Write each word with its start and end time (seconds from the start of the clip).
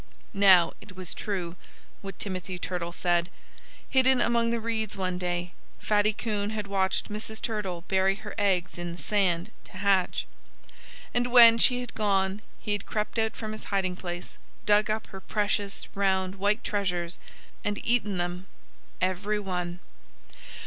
Now, 0.33 0.73
it 0.81 0.95
was 0.95 1.13
true 1.13 1.55
what 2.01 2.17
Timothy 2.17 2.57
Turtle 2.57 2.91
said. 2.91 3.29
Hidden 3.87 4.19
among 4.19 4.49
the 4.49 4.59
reeds 4.59 4.95
one 4.97 5.19
day, 5.19 5.53
Fatty 5.79 6.11
Coon 6.11 6.49
had 6.49 6.65
watched 6.65 7.11
Mrs. 7.13 7.39
Turtle 7.39 7.83
bury 7.87 8.15
her 8.15 8.33
eggs 8.35 8.79
in 8.79 8.93
the 8.93 8.97
sand, 8.99 9.51
to 9.65 9.73
hatch. 9.77 10.25
And 11.13 11.31
when 11.31 11.59
she 11.59 11.81
had 11.81 11.93
gone 11.93 12.41
he 12.59 12.71
had 12.71 12.87
crept 12.87 13.19
out 13.19 13.35
from 13.35 13.51
his 13.51 13.65
hiding 13.65 13.95
place, 13.95 14.39
dug 14.65 14.89
up 14.89 15.05
her 15.09 15.21
precious, 15.21 15.87
round, 15.95 16.33
white 16.37 16.63
treasures, 16.63 17.19
and 17.63 17.79
eaten 17.85 18.17
them, 18.17 18.47
every 19.01 19.39
one. 19.39 19.81